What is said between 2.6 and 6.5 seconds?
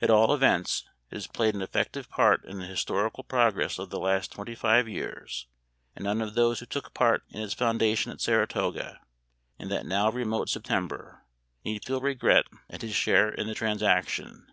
historical progress of the last twenty five years, and none of